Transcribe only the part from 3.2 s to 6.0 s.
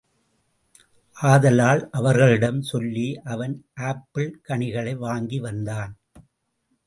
அவன் ஆப்பிள் கனிகளை வாங்கி வந்தான்.